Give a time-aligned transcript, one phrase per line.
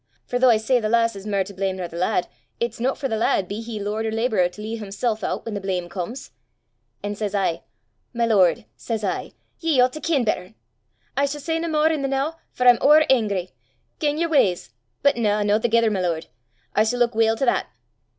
[0.25, 2.27] For though I say the lass is mair to blame nor the lad,
[2.59, 5.53] it's no for the lad, be he lord or labourer, to lea' himsel' oot whan
[5.53, 6.31] the blame comes.
[7.03, 7.61] An' says I,
[8.11, 10.55] 'My lord,' says I, 'ye oucht to ken better!
[11.15, 13.51] I s' say nae mair i' the noo, for I'm ower angry.
[13.99, 14.71] Gang yer w'ys
[15.03, 15.43] but na!
[15.43, 16.25] no thegither, my lord!
[16.75, 17.67] I s' luik weel to that!